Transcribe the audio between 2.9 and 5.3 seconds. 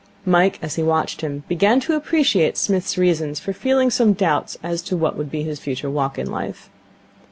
reasons for feeling some doubt as to what would